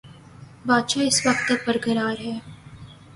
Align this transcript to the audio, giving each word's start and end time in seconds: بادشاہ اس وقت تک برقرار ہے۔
بادشاہ 0.67 1.03
اس 1.07 1.17
وقت 1.25 1.43
تک 1.47 1.59
برقرار 1.67 2.15
ہے۔ 2.25 2.35